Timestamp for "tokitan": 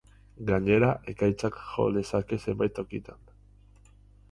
2.81-3.25